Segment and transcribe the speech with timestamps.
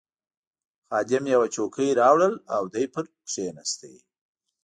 [0.87, 3.81] خادم یوه چوکۍ راوړل او دی پرې کښېناست.